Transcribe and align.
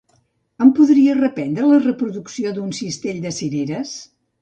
Em 0.65 0.71
podries 0.79 1.19
reprendre 1.19 1.69
la 1.73 1.79
reproducció 1.85 2.57
d'"Un 2.59 2.75
cistell 2.83 3.25
de 3.31 3.39
cireres"? 3.45 3.99